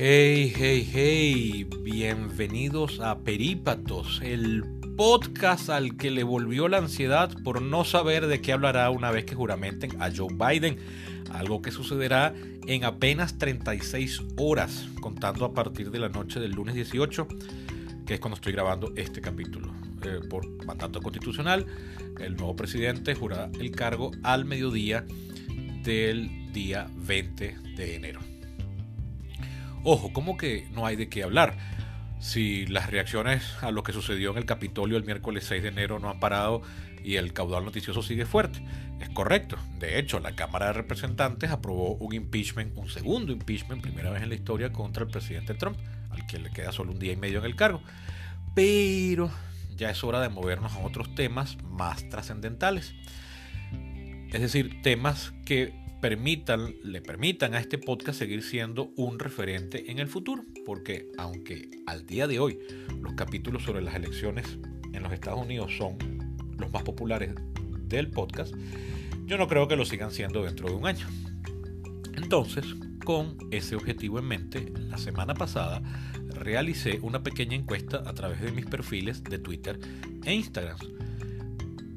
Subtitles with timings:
[0.00, 4.64] Hey, hey, hey, bienvenidos a Perípatos, el
[4.96, 9.24] podcast al que le volvió la ansiedad por no saber de qué hablará una vez
[9.24, 10.78] que juramenten a Joe Biden,
[11.32, 12.32] algo que sucederá
[12.68, 17.26] en apenas 36 horas, contando a partir de la noche del lunes 18,
[18.06, 19.74] que es cuando estoy grabando este capítulo.
[20.04, 21.66] Eh, por mandato constitucional,
[22.20, 25.04] el nuevo presidente jurará el cargo al mediodía
[25.82, 28.27] del día 20 de enero.
[29.90, 31.56] Ojo, ¿cómo que no hay de qué hablar?
[32.20, 35.98] Si las reacciones a lo que sucedió en el Capitolio el miércoles 6 de enero
[35.98, 36.60] no han parado
[37.02, 38.62] y el caudal noticioso sigue fuerte.
[39.00, 39.56] Es correcto.
[39.78, 44.28] De hecho, la Cámara de Representantes aprobó un impeachment, un segundo impeachment, primera vez en
[44.28, 45.78] la historia, contra el presidente Trump,
[46.10, 47.80] al que le queda solo un día y medio en el cargo.
[48.54, 49.30] Pero
[49.74, 52.92] ya es hora de movernos a otros temas más trascendentales.
[54.30, 59.98] Es decir, temas que permitan, le permitan a este podcast seguir siendo un referente en
[59.98, 60.44] el futuro.
[60.64, 62.58] Porque aunque al día de hoy
[63.00, 64.58] los capítulos sobre las elecciones
[64.92, 65.98] en los Estados Unidos son
[66.58, 67.34] los más populares
[67.88, 68.54] del podcast,
[69.26, 71.06] yo no creo que lo sigan siendo dentro de un año.
[72.14, 72.64] Entonces,
[73.04, 75.82] con ese objetivo en mente, la semana pasada
[76.28, 79.78] realicé una pequeña encuesta a través de mis perfiles de Twitter
[80.24, 80.76] e Instagram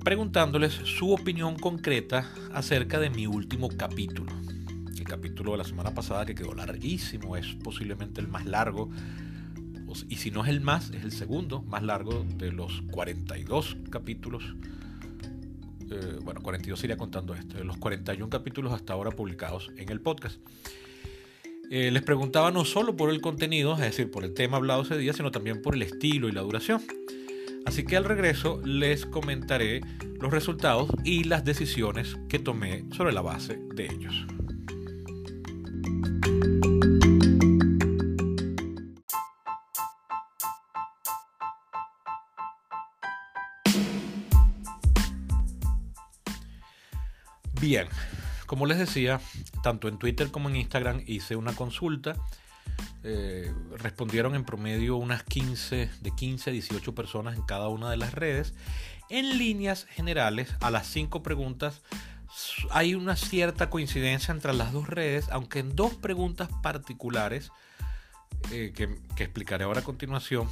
[0.03, 4.31] preguntándoles su opinión concreta acerca de mi último capítulo.
[4.97, 8.89] El capítulo de la semana pasada que quedó larguísimo, es posiblemente el más largo,
[10.07, 14.55] y si no es el más, es el segundo más largo de los 42 capítulos.
[15.91, 20.01] Eh, bueno, 42 iría contando esto, de los 41 capítulos hasta ahora publicados en el
[20.01, 20.39] podcast.
[21.69, 24.97] Eh, les preguntaba no solo por el contenido, es decir, por el tema hablado ese
[24.97, 26.81] día, sino también por el estilo y la duración.
[27.71, 29.79] Así que al regreso les comentaré
[30.19, 34.25] los resultados y las decisiones que tomé sobre la base de ellos.
[47.61, 47.87] Bien,
[48.47, 49.21] como les decía,
[49.63, 52.17] tanto en Twitter como en Instagram hice una consulta
[53.03, 57.97] eh, respondieron en promedio unas 15, de 15 a 18 personas en cada una de
[57.97, 58.53] las redes.
[59.09, 61.81] En líneas generales, a las cinco preguntas
[62.69, 67.51] hay una cierta coincidencia entre las dos redes, aunque en dos preguntas particulares,
[68.51, 70.47] eh, que, que, explicaré ahora a continuación,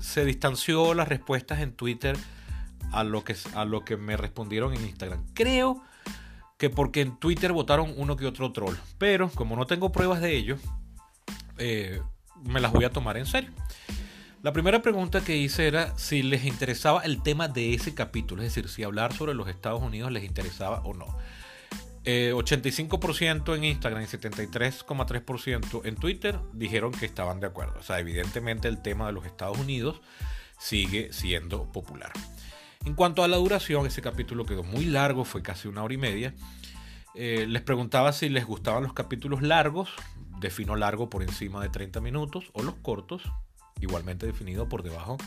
[0.00, 2.16] se distanció las respuestas en Twitter
[2.92, 5.24] a lo, que, a lo que me respondieron en Instagram.
[5.34, 5.82] Creo
[6.56, 10.36] que porque en Twitter votaron uno que otro troll, pero como no tengo pruebas de
[10.36, 10.58] ello,
[11.60, 12.00] eh,
[12.44, 13.50] me las voy a tomar en serio.
[14.42, 18.54] La primera pregunta que hice era si les interesaba el tema de ese capítulo, es
[18.54, 21.06] decir, si hablar sobre los Estados Unidos les interesaba o no.
[22.04, 27.78] 85% eh, en Instagram y 73,3% en Twitter dijeron que estaban de acuerdo.
[27.78, 30.00] O sea, evidentemente el tema de los Estados Unidos
[30.58, 32.12] sigue siendo popular.
[32.86, 35.98] En cuanto a la duración, ese capítulo quedó muy largo, fue casi una hora y
[35.98, 36.34] media.
[37.14, 39.90] Eh, les preguntaba si les gustaban los capítulos largos,
[40.40, 43.22] defino largo por encima de 30 minutos, o los cortos,
[43.80, 45.18] igualmente definido por debajo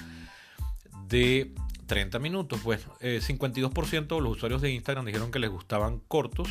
[1.07, 1.53] de
[1.87, 2.61] 30 minutos.
[2.63, 6.49] 52% eh, de los usuarios de Instagram dijeron que les gustaban cortos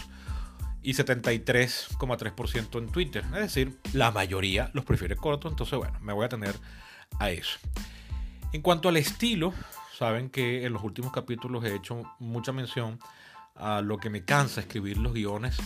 [0.82, 3.24] y 73,3% en Twitter.
[3.34, 6.54] Es decir, la mayoría los prefiere cortos, entonces bueno, me voy a tener
[7.18, 7.58] a eso.
[8.52, 9.54] En cuanto al estilo,
[9.96, 12.98] saben que en los últimos capítulos he hecho mucha mención
[13.54, 15.58] a lo que me cansa escribir los guiones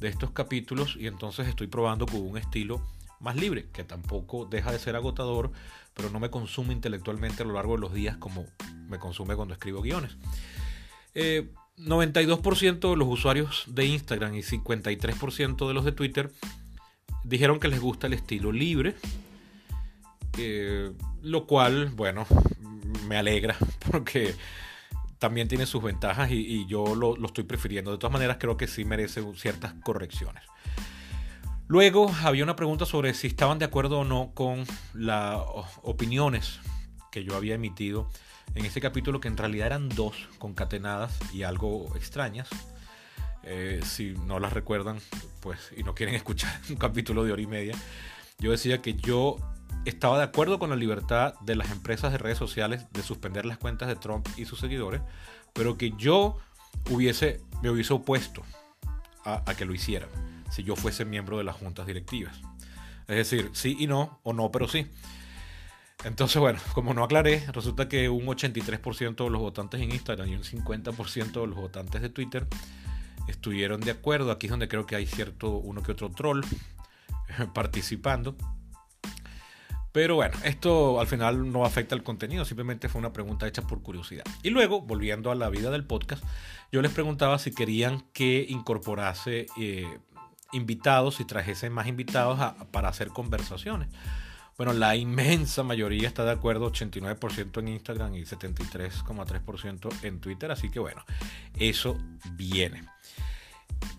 [0.00, 2.84] de estos capítulos y entonces estoy probando con un estilo
[3.20, 5.52] más libre, que tampoco deja de ser agotador,
[5.94, 8.46] pero no me consume intelectualmente a lo largo de los días como
[8.88, 10.16] me consume cuando escribo guiones.
[11.14, 16.32] 92% eh, de los usuarios de Instagram y 53% de los de Twitter
[17.22, 18.94] dijeron que les gusta el estilo libre,
[20.38, 22.26] eh, lo cual, bueno,
[23.06, 23.56] me alegra
[23.90, 24.34] porque
[25.20, 27.92] también tiene sus ventajas y, yo lo, estoy prefiriendo.
[27.92, 30.42] De todas maneras, creo que sí merece ciertas correcciones.
[31.68, 34.64] Luego había una pregunta sobre si estaban de acuerdo o no con
[34.94, 35.38] las
[35.82, 36.58] opiniones
[37.12, 38.08] que yo había emitido
[38.54, 42.48] en ese capítulo, que en realidad eran dos concatenadas y algo extrañas.
[43.44, 44.98] Eh, si no las recuerdan,
[45.40, 47.74] pues, y no quieren escuchar un capítulo de hora y media,
[48.38, 49.36] yo decía que yo
[49.84, 53.58] estaba de acuerdo con la libertad de las empresas de redes sociales de suspender las
[53.58, 55.00] cuentas de Trump y sus seguidores,
[55.52, 56.36] pero que yo
[56.90, 58.42] hubiese, me hubiese opuesto
[59.24, 60.08] a, que lo hicieran
[60.50, 62.40] si yo fuese miembro de las juntas directivas.
[63.06, 64.86] Es decir, sí y no, o no, pero sí.
[66.04, 70.34] Entonces, bueno, como no aclaré, resulta que un 83% de los votantes en Instagram y
[70.34, 72.46] un 50% de los votantes de Twitter
[73.28, 74.30] estuvieron de acuerdo.
[74.30, 76.42] Aquí es donde creo que hay cierto uno que otro troll
[77.54, 78.36] participando.
[79.92, 83.82] Pero bueno, esto al final no afecta al contenido, simplemente fue una pregunta hecha por
[83.82, 84.24] curiosidad.
[84.42, 86.24] Y luego, volviendo a la vida del podcast,
[86.70, 89.98] yo les preguntaba si querían que incorporase eh,
[90.52, 92.38] invitados y trajese más invitados
[92.70, 93.88] para hacer conversaciones.
[94.56, 100.70] Bueno, la inmensa mayoría está de acuerdo, 89% en Instagram y 73,3% en Twitter, así
[100.70, 101.02] que bueno,
[101.58, 101.96] eso
[102.32, 102.84] viene.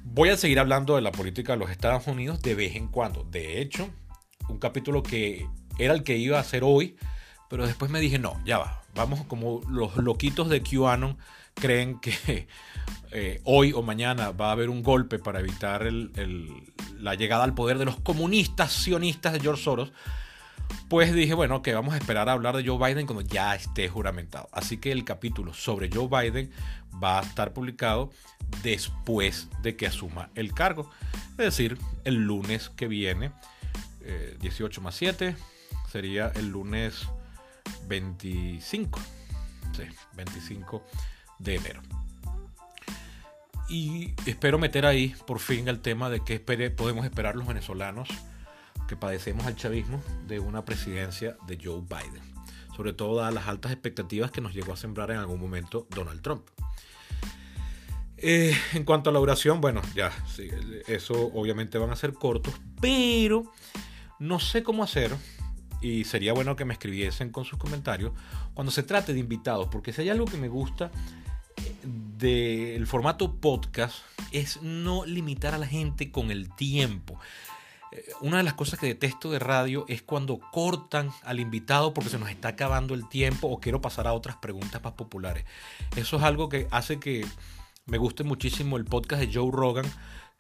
[0.04, 3.24] Voy a seguir hablando de la política de los Estados Unidos de vez en cuando.
[3.24, 3.90] De hecho,
[4.50, 5.50] un capítulo que
[5.84, 6.96] era el que iba a hacer hoy,
[7.50, 11.18] pero después me dije, no, ya va, vamos como los loquitos de QAnon
[11.54, 12.48] creen que
[13.12, 15.88] eh, hoy o mañana va a haber un golpe para evitar
[16.98, 19.92] la llegada al poder de los comunistas sionistas de George Soros,
[20.90, 23.90] pues dije, bueno, que vamos a esperar a hablar de Joe Biden cuando ya esté
[23.90, 24.50] juramentado.
[24.52, 26.52] Así que el capítulo sobre Joe Biden
[27.02, 28.12] va a estar publicado
[28.64, 30.90] después de que asuma el cargo.
[31.32, 33.32] Es decir, el lunes que viene,
[34.40, 35.36] 18 eh, más 7,
[35.92, 37.08] sería el lunes
[37.88, 39.00] 25.
[39.76, 39.84] Sí,
[40.16, 40.84] 25
[41.40, 41.82] de enero.
[43.70, 48.10] Y espero meter ahí por fin el tema de qué podemos esperar los venezolanos
[48.88, 52.22] que padecemos al chavismo de una presidencia de Joe Biden.
[52.76, 56.22] Sobre todo dadas las altas expectativas que nos llegó a sembrar en algún momento Donald
[56.22, 56.48] Trump.
[58.18, 60.12] Eh, en cuanto a la duración, bueno, ya,
[60.88, 63.52] eso obviamente van a ser cortos, pero
[64.20, 65.16] no sé cómo hacer
[65.82, 68.14] y sería bueno que me escribiesen con sus comentarios
[68.54, 70.92] cuando se trate de invitados, porque si hay algo que me gusta
[71.58, 73.96] eh, del formato podcast
[74.32, 77.20] es no limitar a la gente con el tiempo.
[77.92, 82.10] Eh, una de las cosas que detesto de radio es cuando cortan al invitado porque
[82.10, 85.46] se nos está acabando el tiempo o quiero pasar a otras preguntas más populares.
[85.96, 87.26] Eso es algo que hace que
[87.86, 89.86] me guste muchísimo el podcast de Joe Rogan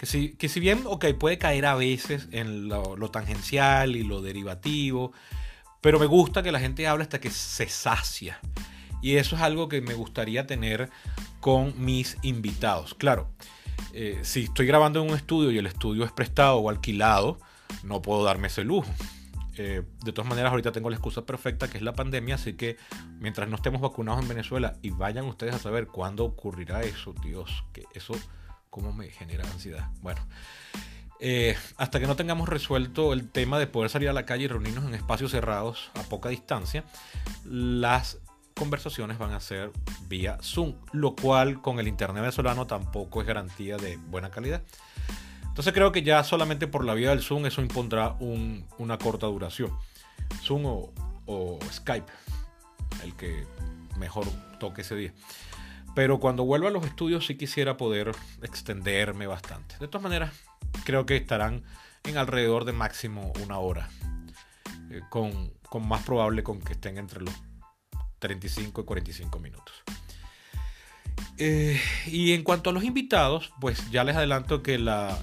[0.01, 0.83] que si, que si bien,
[1.19, 5.11] puede caer a veces en lo, tangencial y lo derivativo,
[5.79, 8.39] pero me gusta que la gente hable hasta que se sacia.
[9.03, 10.89] Y eso es algo que me gustaría tener
[11.39, 12.95] con mis invitados.
[12.95, 13.29] Claro,
[13.93, 17.39] eh, si estoy grabando en un estudio y el estudio es prestado o alquilado,
[17.83, 18.89] no puedo darme ese lujo.
[19.63, 22.77] Eh, de todas maneras, ahorita tengo la excusa perfecta que es la pandemia, así que
[23.19, 27.63] mientras no estemos vacunados en Venezuela y vayan ustedes a saber cuándo ocurrirá eso, Dios,
[27.71, 28.15] que eso
[28.71, 29.87] cómo me genera ansiedad.
[30.01, 30.19] Bueno,
[31.19, 34.47] eh, hasta que no tengamos resuelto el tema de poder salir a la calle y
[34.47, 36.83] reunirnos en espacios cerrados a poca distancia,
[37.45, 38.17] las
[38.55, 39.71] conversaciones van a ser
[40.07, 44.63] vía Zoom, lo cual con el internet venezolano tampoco es garantía de buena calidad.
[45.51, 49.77] Entonces creo que ya solamente por la vía del Zoom eso impondrá una corta duración.
[50.41, 50.65] Zoom
[51.25, 52.09] o, Skype,
[53.03, 53.45] el que
[53.97, 54.25] mejor
[54.61, 55.13] toque ese día.
[55.93, 59.75] Pero cuando vuelva a los estudios sí quisiera poder extenderme bastante.
[59.81, 60.31] De todas maneras,
[60.85, 61.63] creo que estarán
[62.05, 63.89] en alrededor de máximo una hora.
[64.89, 65.51] Eh, con,
[65.81, 67.33] más probable con que estén entre los
[68.19, 69.75] 35 y 45 minutos.
[71.37, 71.77] Eh,
[72.07, 75.17] y en cuanto a los invitados, pues ya les adelanto que la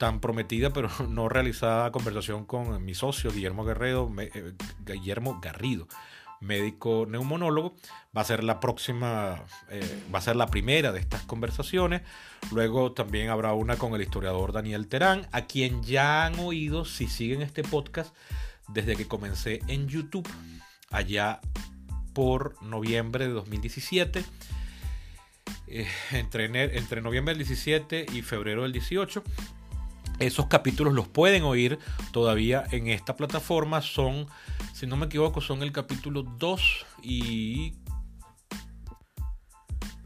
[0.00, 4.54] tan prometida pero no realizada conversación con mi socio Guillermo Guerrero, eh,
[4.84, 5.86] Guillermo Garrido,
[6.40, 7.76] médico neumonólogo.
[8.16, 12.00] Va a ser la próxima, eh, va a ser la primera de estas conversaciones.
[12.50, 17.06] Luego también habrá una con el historiador Daniel Terán, a quien ya han oído si
[17.06, 18.16] siguen este podcast
[18.68, 20.26] desde que comencé en YouTube,
[20.90, 21.40] allá
[22.14, 24.24] por noviembre de 2017.
[25.66, 26.46] Eh, entre,
[26.78, 29.22] entre noviembre del 17 y febrero del 18.
[30.20, 31.78] Esos capítulos los pueden oír
[32.12, 33.80] todavía en esta plataforma.
[33.80, 34.26] Son,
[34.74, 37.72] si no me equivoco, son el capítulo 2 y...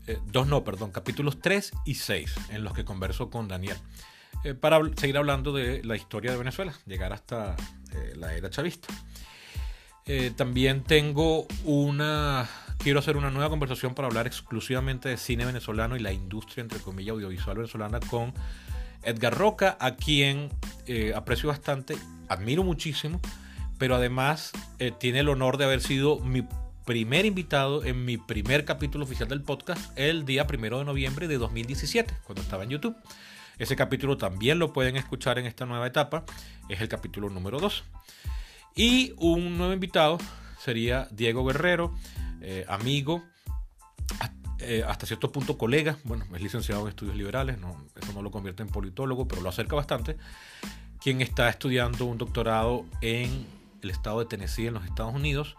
[0.06, 3.76] 2 eh, no, perdón, capítulos 3 y 6 en los que converso con Daniel.
[4.44, 7.56] Eh, para seguir hablando de la historia de Venezuela, llegar hasta
[7.92, 8.88] eh, la era chavista.
[10.36, 12.48] también tengo una...
[12.78, 16.78] Quiero hacer una nueva conversación para hablar exclusivamente de cine venezolano y la industria, entre
[16.78, 18.32] comillas, audiovisual venezolana con
[19.04, 20.50] Edgar Roca, a quien
[20.86, 21.96] eh, aprecio bastante,
[22.28, 23.20] admiro muchísimo,
[23.78, 26.46] pero además eh, tiene el honor de haber sido mi
[26.84, 31.38] primer invitado en mi primer capítulo oficial del podcast el día primero de noviembre de
[31.38, 32.96] 2017, cuando estaba en YouTube.
[33.58, 36.24] Ese capítulo también lo pueden escuchar en esta nueva etapa,
[36.68, 37.84] es el capítulo número 2.
[38.76, 40.18] Y un nuevo invitado
[40.58, 41.94] sería Diego Guerrero,
[42.40, 43.22] eh, amigo,
[44.64, 48.30] eh, hasta cierto punto colega, bueno, es licenciado en estudios liberales, no, eso no lo
[48.30, 50.16] convierte en politólogo, pero lo acerca bastante,
[51.00, 53.46] quien está estudiando un doctorado en
[53.82, 55.56] el estado de Tennessee en los Estados Unidos.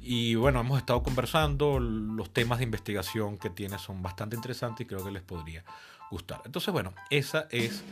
[0.00, 4.88] Y bueno, hemos estado conversando, los temas de investigación que tiene son bastante interesantes y
[4.88, 5.64] creo que les podría
[6.10, 6.40] gustar.
[6.44, 7.82] Entonces, bueno, esa es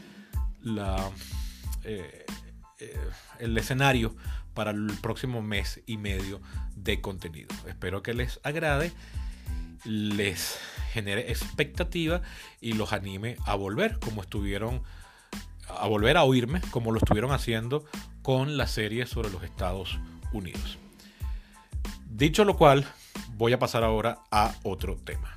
[0.63, 1.11] la,
[1.83, 2.25] eh,
[3.39, 4.15] el escenario
[4.55, 6.41] para el próximo mes y medio
[6.77, 7.49] de contenido.
[7.67, 8.93] Espero que les agrade,
[9.85, 10.59] les
[10.93, 12.23] genere expectativa
[12.61, 14.83] y los anime a volver como estuvieron
[15.69, 17.85] a volver a oírme como lo estuvieron haciendo
[18.23, 19.99] con la serie sobre los Estados
[20.33, 20.79] Unidos.
[22.07, 22.87] Dicho lo cual,
[23.37, 25.35] voy a pasar ahora a otro tema.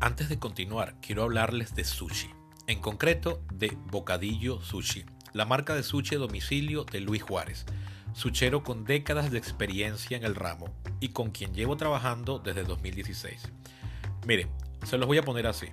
[0.00, 2.28] Antes de continuar, quiero hablarles de sushi,
[2.66, 7.66] en concreto de Bocadillo Sushi, la marca de sushi domicilio de Luis Juárez,
[8.14, 13.50] suchero con décadas de experiencia en el ramo y con quien llevo trabajando desde 2016.
[14.26, 14.48] Miren,
[14.84, 15.66] se los voy a poner así.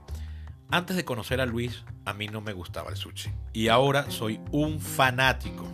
[0.70, 4.40] Antes de conocer a Luis, a mí no me gustaba el sushi y ahora soy
[4.52, 5.68] un fanático.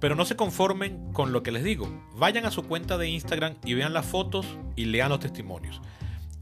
[0.00, 1.88] Pero no se conformen con lo que les digo.
[2.16, 5.80] Vayan a su cuenta de Instagram y vean las fotos y lean los testimonios.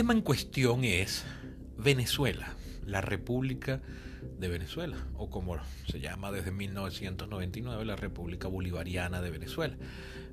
[0.00, 1.26] Tema en cuestión es
[1.76, 2.54] Venezuela,
[2.86, 3.82] la República
[4.38, 5.58] de Venezuela, o como
[5.90, 9.76] se llama desde 1999, la República Bolivariana de Venezuela.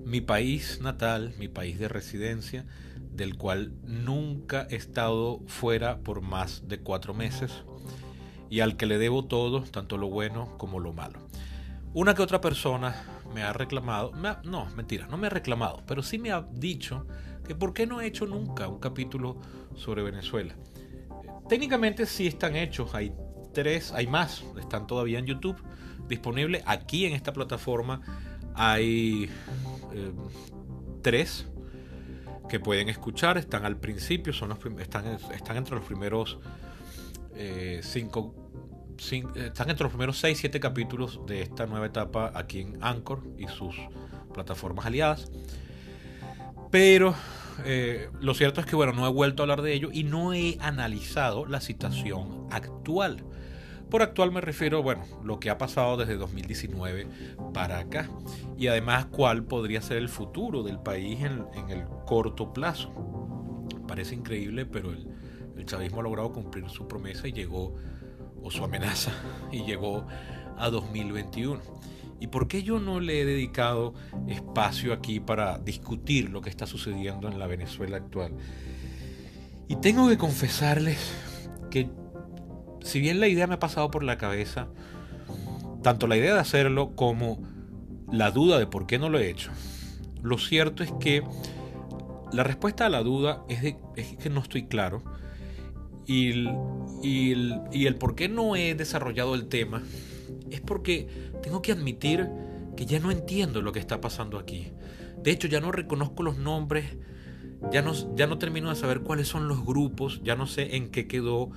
[0.05, 2.65] Mi país natal, mi país de residencia,
[3.11, 7.51] del cual nunca he estado fuera por más de cuatro meses
[8.49, 11.19] y al que le debo todo, tanto lo bueno como lo malo.
[11.93, 13.03] Una que otra persona
[13.35, 14.13] me ha reclamado,
[14.45, 17.05] no, mentira, no me ha reclamado, pero sí me ha dicho
[17.47, 19.37] que por qué no he hecho nunca un capítulo
[19.75, 20.55] sobre Venezuela.
[21.47, 23.13] Técnicamente sí están hechos, hay
[23.53, 25.57] tres, hay más, están todavía en YouTube
[26.07, 26.61] disponibles.
[26.65, 28.01] Aquí en esta plataforma
[28.53, 29.29] hay
[29.93, 30.11] eh,
[31.01, 31.47] tres
[32.49, 36.39] que pueden escuchar, están al principio, son están, están entre los primeros
[37.35, 38.33] eh, cinco,
[39.35, 43.47] están entre los primeros 6, 7 capítulos de esta nueva etapa aquí en Anchor y
[43.47, 43.75] sus
[44.33, 45.29] plataformas aliadas.
[46.71, 47.15] Pero
[47.65, 50.33] eh, lo cierto es que bueno, no he vuelto a hablar de ello y no
[50.33, 53.23] he analizado la situación actual.
[53.89, 57.07] Por actual me refiero, bueno, lo que ha pasado desde 2019
[57.53, 58.09] para acá
[58.57, 62.91] y además cuál podría ser el futuro del país en, el corto plazo.
[63.87, 65.07] Parece increíble, pero el,
[65.55, 67.75] el chavismo ha logrado cumplir su promesa y llegó,
[68.43, 69.11] o su amenaza,
[69.51, 70.05] y llegó
[70.57, 71.61] a 2021.
[72.19, 73.93] ¿Y por qué yo no le he dedicado
[74.27, 78.33] espacio aquí para discutir lo que está sucediendo en la Venezuela actual?
[79.67, 80.97] Y tengo que confesarles
[81.69, 81.89] que
[82.81, 84.67] si bien la idea me ha pasado por la cabeza,
[85.83, 87.39] tanto la idea de hacerlo como
[88.11, 89.51] la duda de por qué no lo he hecho,
[90.23, 91.21] lo cierto es que
[92.31, 93.75] la respuesta a la duda es,
[94.17, 95.03] que no estoy claro
[96.05, 99.83] y el por qué no he desarrollado el tema
[100.51, 101.07] es porque
[101.41, 102.29] tengo que admitir
[102.75, 104.71] que ya no entiendo lo que está pasando aquí.
[105.21, 106.97] De hecho, ya no reconozco los nombres,
[107.71, 110.89] ya no, ya no termino de saber cuáles son los grupos, ya no sé en
[110.89, 111.51] qué quedó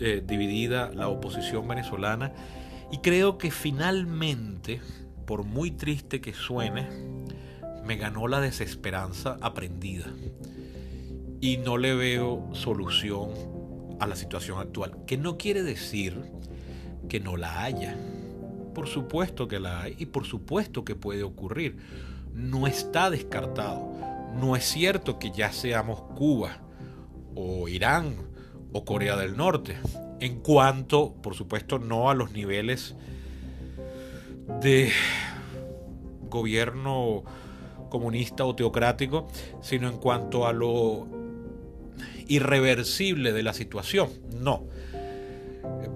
[0.00, 2.32] eh, dividida la oposición venezolana.
[2.90, 4.80] Y creo que finalmente,
[5.26, 6.88] por muy triste que suene,
[7.84, 10.06] me ganó la desesperanza aprendida.
[11.40, 13.30] Y no le veo solución
[14.00, 15.04] a la situación actual.
[15.06, 16.22] Que no quiere decir
[17.08, 17.96] que no la haya.
[18.76, 21.78] Por supuesto que la hay y por supuesto que puede ocurrir.
[22.34, 23.90] No está descartado.
[24.38, 26.58] No es cierto que ya seamos Cuba
[27.34, 28.16] o Irán
[28.72, 29.78] o Corea del Norte.
[30.20, 32.94] En cuanto, por supuesto, no a los niveles
[34.60, 34.92] de
[36.28, 37.24] gobierno
[37.88, 39.26] comunista o teocrático,
[39.62, 41.08] sino en cuanto a lo
[42.28, 44.10] irreversible de la situación.
[44.38, 44.64] No.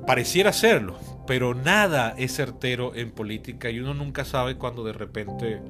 [0.07, 0.99] Pareciera serlo,
[1.31, 5.61] pero nada es certero en política y uno nunca sabe cuando de repente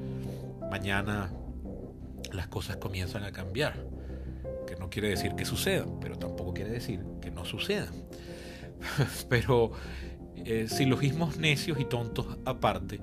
[0.70, 1.30] mañana
[2.32, 3.74] las cosas comienzan a cambiar.
[4.66, 7.92] Que no quiere decir que sucedan, pero tampoco quiere decir que no sucedan.
[9.28, 9.72] pero
[10.46, 12.98] eh, silogismos necios y tontos aparte,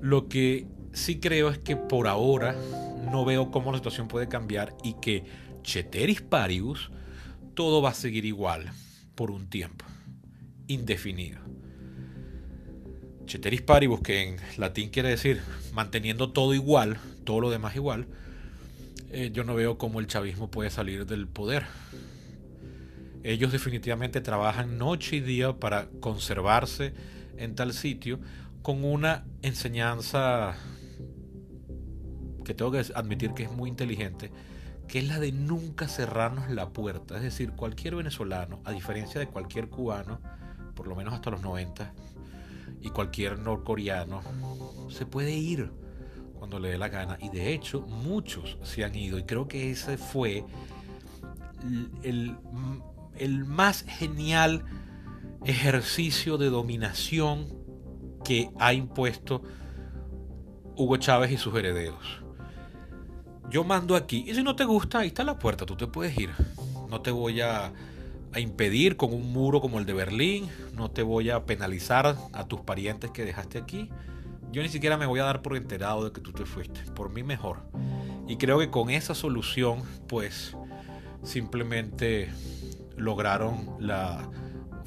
[0.00, 2.54] lo que sí creo es que por ahora
[3.10, 5.24] no veo cómo la situación puede cambiar y que
[5.64, 6.92] Cheteris Paribus
[7.54, 8.70] todo va a seguir igual
[9.16, 9.84] por un tiempo
[10.68, 11.40] indefinido.
[13.26, 15.40] Cheteris Paribus, que en latín quiere decir
[15.72, 18.06] manteniendo todo igual, todo lo demás igual,
[19.10, 21.64] eh, yo no veo cómo el chavismo puede salir del poder.
[23.22, 26.94] Ellos definitivamente trabajan noche y día para conservarse
[27.36, 28.20] en tal sitio
[28.62, 30.56] con una enseñanza
[32.44, 34.30] que tengo que admitir que es muy inteligente,
[34.86, 37.16] que es la de nunca cerrarnos la puerta.
[37.16, 40.20] Es decir, cualquier venezolano, a diferencia de cualquier cubano,
[40.76, 41.92] por lo menos hasta los 90,
[42.82, 44.20] y cualquier norcoreano,
[44.90, 45.72] se puede ir
[46.38, 47.18] cuando le dé la gana.
[47.20, 49.18] Y de hecho, muchos se han ido.
[49.18, 50.44] Y creo que ese fue
[52.04, 52.36] el,
[53.16, 54.64] el más genial
[55.44, 57.46] ejercicio de dominación
[58.24, 59.42] que ha impuesto
[60.76, 62.22] Hugo Chávez y sus herederos.
[63.48, 66.16] Yo mando aquí y si no te gusta, ahí está la puerta, tú te puedes
[66.18, 66.30] ir.
[66.90, 67.72] No te voy a,
[68.36, 72.44] a impedir con un muro como el de Berlín, no te voy a penalizar a
[72.44, 73.88] tus parientes que dejaste aquí.
[74.52, 77.08] Yo ni siquiera me voy a dar por enterado de que tú te fuiste, por
[77.08, 77.62] mí mejor.
[78.28, 80.54] Y creo que con esa solución, pues
[81.22, 82.30] simplemente
[82.98, 84.28] lograron la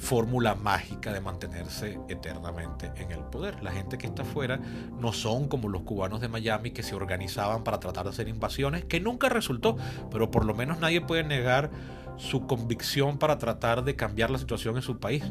[0.00, 3.62] fórmula mágica de mantenerse eternamente en el poder.
[3.62, 4.58] La gente que está afuera
[4.98, 8.86] no son como los cubanos de Miami que se organizaban para tratar de hacer invasiones,
[8.86, 9.76] que nunca resultó,
[10.10, 11.70] pero por lo menos nadie puede negar
[12.16, 15.22] su convicción para tratar de cambiar la situación en su país.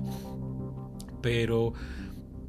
[1.22, 1.74] Pero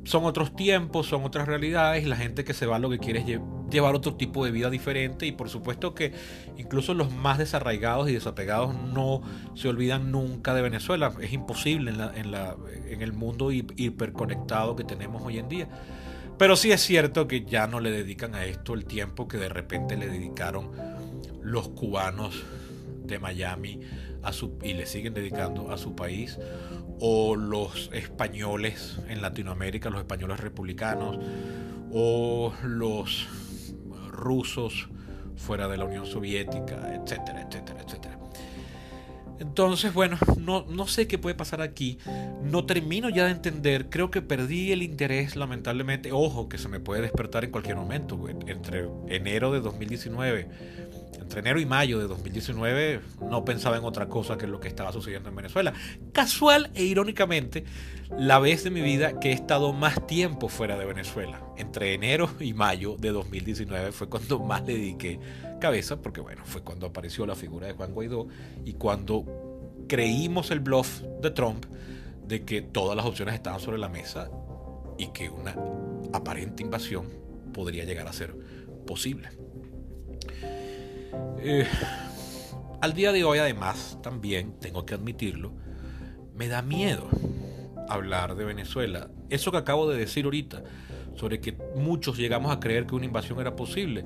[0.04, 3.40] son otros tiempos, son otras realidades, la gente que se va lo que quiere es
[3.71, 6.12] llevar otro tipo de vida diferente y por supuesto que
[6.57, 9.23] incluso los más desarraigados y desapegados no
[9.54, 12.57] se olvidan nunca de Venezuela, es imposible en, la, en, la,
[12.88, 15.69] en el mundo hiperconectado que tenemos hoy en día.
[16.38, 19.50] Pero sí es cierto que ya no le dedican a esto el tiempo que de
[19.50, 20.71] repente le dedicaron
[21.43, 22.43] los cubanos
[23.11, 23.81] de Miami
[24.23, 26.39] a su, y le siguen dedicando a su país
[27.01, 31.19] o los españoles en Latinoamérica, los españoles republicanos,
[31.93, 33.27] o los
[34.09, 34.89] rusos
[35.37, 38.19] fuera de la Unión Soviética, etcétera, etcétera, etcétera.
[39.41, 41.99] Entonces, bueno, no, no sé qué puede pasar aquí.
[42.43, 43.89] No termino ya de entender.
[43.89, 46.13] Creo que perdí el interés, lamentablemente.
[46.13, 48.29] Ojo, que se me puede despertar en cualquier momento.
[48.29, 50.49] Entre enero de 2019
[51.19, 54.93] entre enero y mayo de 2019 no pensaba en otra cosa que lo que estaba
[54.93, 55.73] sucediendo en Venezuela.
[56.13, 57.65] Casual e irónicamente,
[58.17, 62.31] la vez de mi vida que he estado más tiempo fuera de Venezuela, entre enero
[62.41, 65.21] y mayo de 2019 fue cuando más le dediqué
[65.61, 68.27] cabeza, porque bueno, fue cuando apareció la figura de Juan Guaidó
[68.65, 69.25] y cuando
[69.89, 71.67] creímos el bluff de Trump
[72.27, 74.31] de que todas las opciones estaban sobre la mesa
[74.99, 75.55] y que una
[76.13, 77.09] aparente invasión
[77.53, 78.35] podría llegar a ser
[78.87, 79.31] posible.
[81.39, 81.67] Eh,
[82.80, 85.52] al día de hoy, además, también tengo que admitirlo,
[86.35, 87.09] me da miedo
[87.89, 89.11] hablar de Venezuela.
[89.28, 90.63] Eso que acabo de decir ahorita,
[91.17, 94.04] sobre que muchos llegamos a creer que una invasión era posible,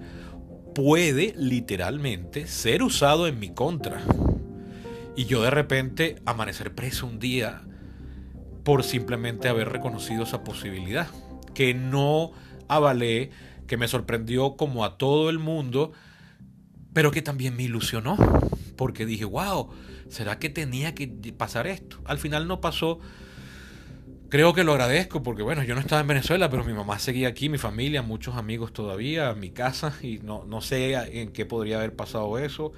[0.74, 4.02] puede literalmente ser usado en mi contra.
[5.16, 7.62] Y yo de repente amanecer preso un día
[8.64, 11.06] por simplemente haber reconocido esa posibilidad,
[11.54, 12.32] que no
[12.66, 13.30] avalé,
[13.66, 15.92] que me sorprendió como a todo el mundo
[16.94, 18.16] pero que también me ilusionó,
[18.76, 19.68] porque dije, wow,
[20.08, 21.98] ¿será que tenía que pasar esto?
[22.06, 23.00] Al final no pasó.
[24.30, 27.28] Creo que lo agradezco porque, bueno, yo no estaba en Venezuela, pero mi mamá seguía
[27.28, 31.76] aquí, mi familia, muchos amigos todavía, mi casa, y no, no sé en qué podría
[31.76, 32.72] haber pasado eso.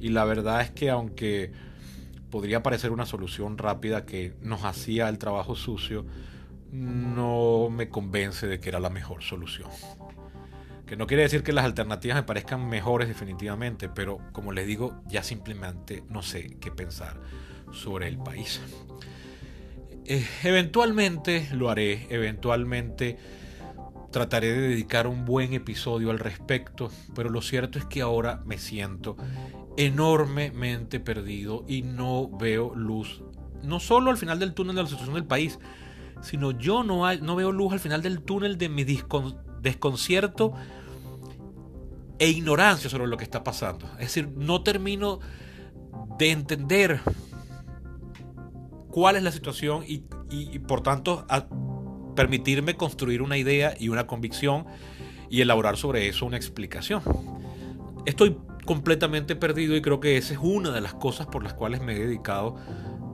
[0.00, 1.52] Y la verdad es que aunque
[2.30, 6.04] podría parecer una solución rápida que nos hacía el trabajo sucio,
[6.72, 9.68] no me convence de que era la mejor solución.
[10.88, 15.02] Que no quiere decir que las alternativas me parezcan mejores definitivamente, pero como les digo,
[15.06, 17.20] ya simplemente no sé qué pensar
[17.72, 18.60] sobre el país.
[20.06, 23.18] Eh, eventualmente lo haré, eventualmente
[24.10, 28.56] trataré de dedicar un buen episodio al respecto, pero lo cierto es que ahora me
[28.56, 29.18] siento
[29.76, 33.22] enormemente perdido y no veo luz,
[33.62, 35.58] no solo al final del túnel de la situación del país,
[36.22, 38.84] sino yo no, no veo luz al final del túnel de mi
[39.60, 40.54] desconcierto
[42.18, 43.86] e ignorancia sobre lo que está pasando.
[43.94, 45.20] Es decir, no termino
[46.18, 47.00] de entender
[48.90, 50.00] cuál es la situación y,
[50.60, 51.26] por tanto
[52.16, 54.66] permitirme construir una idea y una convicción
[55.30, 57.02] y elaborar sobre eso una explicación.
[58.06, 61.80] Estoy completamente perdido y creo que esa es una de las cosas por las cuales
[61.80, 62.56] me he dedicado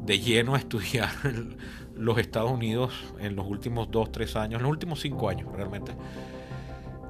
[0.07, 1.11] de lleno a estudiar
[1.95, 5.93] los Estados Unidos en los últimos dos, tres años, en los últimos cinco años realmente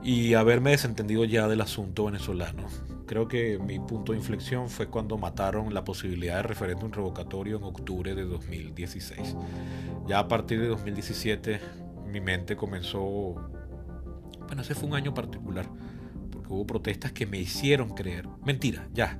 [0.04, 2.66] y haberme desentendido ya del asunto venezolano.
[3.06, 7.64] Creo que mi punto de inflexión fue cuando mataron la posibilidad de referéndum revocatorio en
[7.64, 9.34] octubre de 2016.
[10.06, 11.60] Ya a partir de 2017
[12.06, 13.34] mi mente comenzó...
[14.46, 15.66] Bueno, ese fue un año particular,
[16.30, 18.28] porque hubo protestas que me hicieron creer.
[18.44, 19.18] Mentira, ya.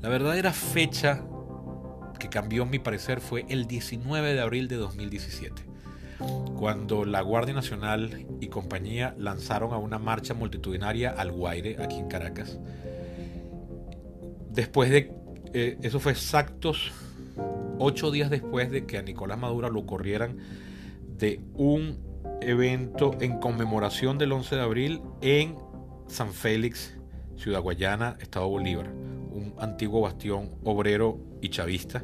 [0.00, 1.22] La verdadera fecha
[2.18, 5.71] que cambió mi parecer fue el 19 de abril de 2017
[6.58, 12.08] cuando la Guardia Nacional y compañía lanzaron a una marcha multitudinaria al Guaire, aquí en
[12.08, 12.58] Caracas.
[14.50, 15.12] Después de,
[15.54, 16.92] eh, eso fue exactos
[17.78, 20.38] ocho días después de que a Nicolás Maduro lo corrieran
[21.18, 21.98] de un
[22.40, 25.56] evento en conmemoración del 11 de abril en
[26.06, 26.96] San Félix,
[27.36, 32.02] Ciudad Guayana, Estado Bolívar, un antiguo bastión obrero y chavista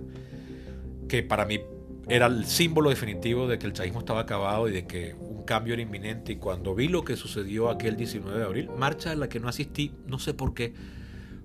[1.09, 1.61] que para mí
[2.09, 5.75] era el símbolo definitivo de que el chavismo estaba acabado y de que un cambio
[5.75, 6.33] era inminente.
[6.33, 9.49] Y cuando vi lo que sucedió aquel 19 de abril, marcha a la que no
[9.49, 10.73] asistí, no sé por qué,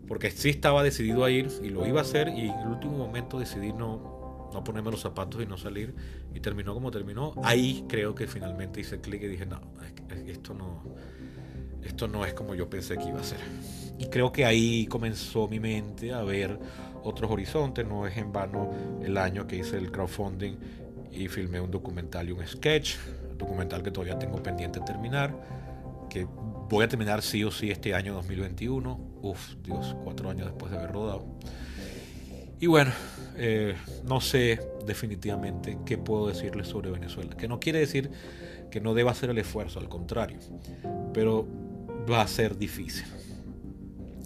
[0.07, 2.97] porque sí estaba decidido a ir y lo iba a hacer y en el último
[2.97, 5.93] momento decidí no, no ponerme los zapatos y no salir
[6.33, 7.33] y terminó como terminó.
[7.43, 9.61] Ahí creo que finalmente hice clic y dije, no,
[10.27, 10.81] esto no,
[11.83, 13.39] esto no es como yo pensé que iba a ser.
[13.99, 16.57] Y creo que ahí comenzó mi mente a ver
[17.03, 17.85] otros horizontes.
[17.85, 20.55] No es en vano el año que hice el crowdfunding
[21.11, 22.95] y filmé un documental y un sketch.
[23.37, 25.33] Documental que todavía tengo pendiente de terminar.
[26.09, 28.99] Que voy a terminar sí o sí este año 2021.
[29.21, 31.25] Uf, Dios, cuatro años después de haber rodado.
[32.59, 32.91] Y bueno,
[33.35, 37.35] eh, no sé definitivamente qué puedo decirles sobre Venezuela.
[37.35, 38.09] Que no quiere decir
[38.71, 40.39] que no deba hacer el esfuerzo, al contrario.
[41.13, 41.45] Pero
[42.09, 43.05] va a ser difícil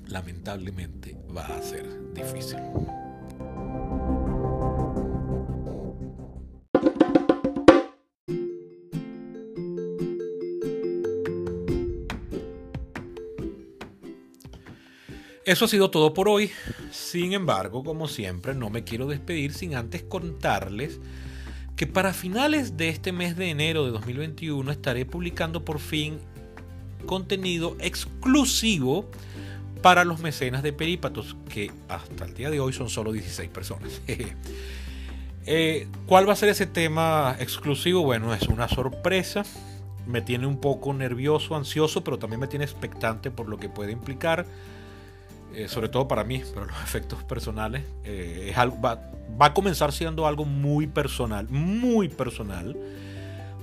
[0.08, 2.60] lamentablemente va a ser difícil.
[15.48, 16.52] Eso ha sido todo por hoy.
[16.92, 21.00] Sin embargo, como siempre, no me quiero despedir sin antes contarles
[21.78, 26.20] que para finales de este mes de enero de 2021 estaré publicando por fin
[27.06, 29.10] contenido exclusivo
[29.82, 34.02] para los mecenas de Perípatos, que hasta el día de hoy son solo 16 personas.
[35.50, 38.04] Eh, ¿Cuál va a ser ese tema exclusivo?
[38.04, 39.44] Bueno, es una sorpresa.
[40.06, 43.94] Me tiene un poco nervioso, ansioso, pero también me tiene expectante por lo que puede
[43.94, 44.46] implicar.
[45.54, 47.84] Eh, sobre todo para mí, pero los efectos personales.
[48.04, 49.10] Eh, es algo, va,
[49.42, 52.76] va a comenzar siendo algo muy personal, muy personal.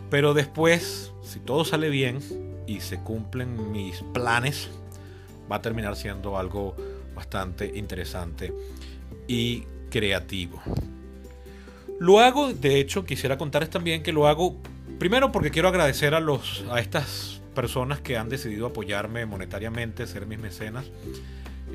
[0.09, 2.21] Pero después, si todo sale bien
[2.67, 4.71] y se cumplen mis planes,
[5.51, 6.77] va a terminar siendo algo
[7.15, 8.53] bastante interesante
[9.27, 10.61] y creativo.
[12.01, 14.57] Lo hago, de hecho, quisiera contarles también que lo hago
[14.99, 20.27] primero porque quiero agradecer a, los, a estas personas que han decidido apoyarme monetariamente, ser
[20.27, 20.87] mis mecenas.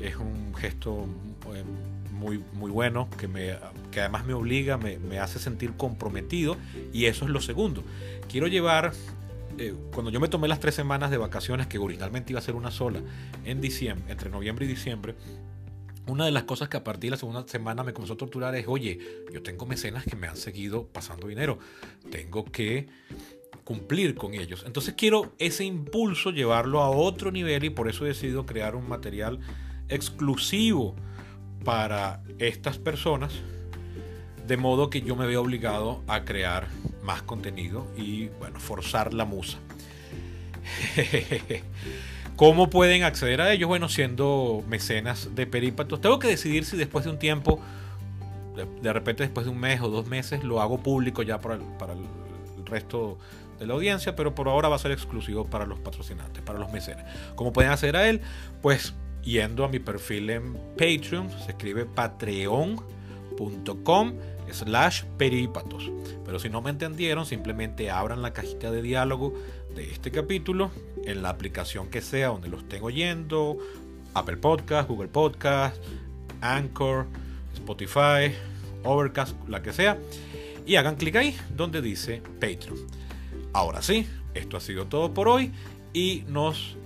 [0.02, 1.06] Es un gesto
[1.54, 1.64] eh,
[2.12, 3.56] muy, muy bueno que, me,
[3.90, 6.56] que además me obliga, me, me hace sentir comprometido
[6.92, 7.82] y eso es lo segundo.
[8.28, 8.92] Quiero llevar
[9.58, 12.54] eh, cuando yo me tomé las tres semanas de vacaciones, que originalmente iba a ser
[12.54, 13.00] una sola,
[13.44, 15.14] en diciembre, entre noviembre y diciembre,
[16.06, 18.54] una de las cosas que a partir de la segunda semana me comenzó a torturar
[18.54, 18.98] es, oye,
[19.32, 21.58] yo tengo mecenas que me han seguido pasando dinero,
[22.10, 22.88] tengo que
[23.64, 24.64] cumplir con ellos.
[24.66, 28.88] Entonces quiero ese impulso llevarlo a otro nivel y por eso he decidido crear un
[28.88, 29.38] material
[29.88, 30.96] exclusivo
[31.64, 33.32] para estas personas,
[34.46, 36.68] de modo que yo me veo obligado a crear
[37.02, 39.58] más contenido y bueno, forzar la musa.
[42.36, 43.68] ¿Cómo pueden acceder a ellos?
[43.68, 46.00] Bueno, siendo mecenas de Perípatos.
[46.00, 47.60] Tengo que decidir si después de un tiempo,
[48.82, 51.62] de, repente después de un mes o dos meses, lo hago público ya para el,
[51.78, 52.00] para el
[52.64, 53.18] resto
[53.58, 56.72] de la audiencia, pero por ahora va a ser exclusivo para los patrocinantes, para los
[56.72, 57.04] mecenas.
[57.34, 58.22] ¿Cómo pueden acceder a él?
[58.62, 62.84] Pues yendo a mi perfil en Patreon, se escribe patreon.com
[64.52, 65.90] slash perípatos.
[66.24, 69.34] Pero si no me entendieron, simplemente abran la cajita de diálogo
[69.74, 70.70] de este capítulo
[71.04, 73.58] en la aplicación que sea donde lo estén oyendo,
[74.14, 75.76] Apple Podcast, Google Podcast,
[76.40, 77.06] Anchor,
[77.54, 78.34] Spotify,
[78.82, 79.98] Overcast, la que sea,
[80.66, 82.78] y hagan clic ahí donde dice Patreon.
[83.52, 85.52] Ahora sí, esto ha sido todo por hoy
[85.92, 86.76] y nos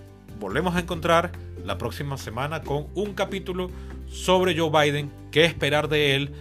[0.40, 1.32] volvemos a encontrar
[1.64, 3.70] la próxima semana con un capítulo
[4.08, 6.34] sobre Joe Biden, qué esperar de él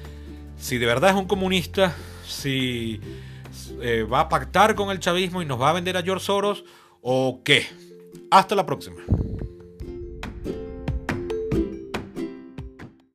[0.63, 1.93] si de verdad es un comunista,
[2.26, 3.02] si
[3.82, 6.63] eh, va a pactar con el chavismo y nos va a vender a George Soros
[7.02, 7.67] o qué.
[8.32, 8.95] Hasta la próxima.